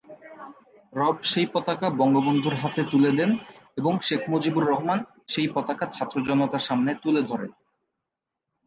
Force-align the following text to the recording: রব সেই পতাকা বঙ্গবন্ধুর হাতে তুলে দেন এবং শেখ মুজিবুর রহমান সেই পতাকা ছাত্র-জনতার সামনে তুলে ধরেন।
রব 0.93 1.17
সেই 1.23 1.47
পতাকা 1.53 1.87
বঙ্গবন্ধুর 1.91 2.55
হাতে 2.55 2.81
তুলে 2.91 3.11
দেন 3.11 3.31
এবং 3.77 3.93
শেখ 4.01 4.21
মুজিবুর 4.29 4.65
রহমান 4.67 4.99
সেই 5.27 5.47
পতাকা 5.53 5.85
ছাত্র-জনতার 5.87 6.59
সামনে 6.59 6.91
তুলে 6.95 7.21
ধরেন। 7.21 7.51